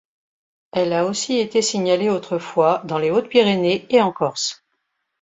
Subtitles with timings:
[0.71, 4.63] Elle a aussi été signalée autrefois dans les Hautes-Pyrénées et en Corse.